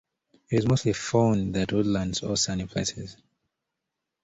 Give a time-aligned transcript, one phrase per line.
[0.49, 3.17] It is mostly found at woodlands or sunny places.